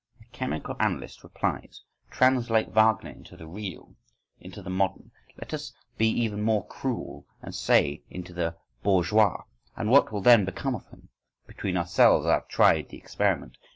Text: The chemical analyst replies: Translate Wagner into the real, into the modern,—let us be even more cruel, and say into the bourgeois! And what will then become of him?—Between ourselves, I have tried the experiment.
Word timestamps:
The 0.17 0.25
chemical 0.31 0.75
analyst 0.79 1.23
replies: 1.23 1.83
Translate 2.09 2.69
Wagner 2.69 3.11
into 3.11 3.37
the 3.37 3.45
real, 3.45 3.93
into 4.39 4.63
the 4.63 4.69
modern,—let 4.71 5.53
us 5.53 5.73
be 5.99 6.07
even 6.09 6.41
more 6.41 6.65
cruel, 6.65 7.27
and 7.43 7.53
say 7.53 8.01
into 8.09 8.33
the 8.33 8.55
bourgeois! 8.81 9.43
And 9.77 9.91
what 9.91 10.11
will 10.11 10.21
then 10.21 10.43
become 10.43 10.73
of 10.73 10.87
him?—Between 10.87 11.77
ourselves, 11.77 12.25
I 12.25 12.31
have 12.33 12.47
tried 12.47 12.89
the 12.89 12.97
experiment. 12.97 13.57